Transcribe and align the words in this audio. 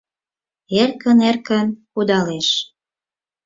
Эркын-эркын 0.81 1.67
кудалеш. 1.93 2.49